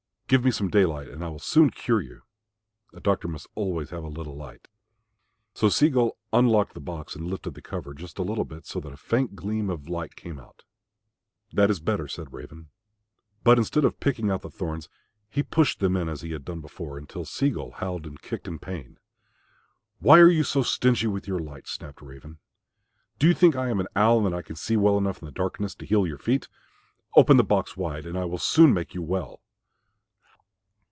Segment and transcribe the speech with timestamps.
[0.31, 2.21] Give me some daylight and I will soon cure you.
[2.93, 4.69] A doctor must always have a little light."
[5.53, 8.79] So Sea gull unlocked the box and lifted the cover just a little bit so
[8.79, 10.63] that a faint gleam of light came out.
[11.51, 12.69] "That is better," said Raven.
[13.43, 14.87] But instead of picking out the thorns
[15.29, 18.47] he pushed them in as he had done before, until Sea gull howled and kicked
[18.47, 18.99] in pain.
[19.99, 22.39] "Why are you so stingy with your light?" snapped Raven.
[23.19, 25.25] "Do you think I am an owl and that I can see well enough in
[25.25, 26.47] the darkness to heal your feet?
[27.17, 29.41] Open the box wide and I will soon make you well."